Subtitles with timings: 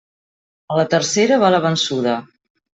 [0.69, 2.19] A la tercera va la vençuda.